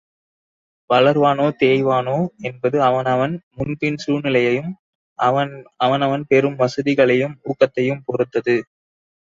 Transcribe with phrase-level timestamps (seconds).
[0.89, 2.15] வளர்வானோ தேய்வானோ
[2.41, 4.73] என்பது அவன் அவன், முன்பின் சூழ்நிலையையும்
[5.19, 5.53] அவன்
[6.01, 8.57] அவன் பெறும் வசதிகளையும் ஊக்கத்தையும் பொறுத்தது.